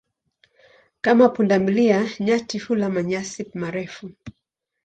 [1.01, 4.11] Kama punda milia, nyati hula manyasi marefu.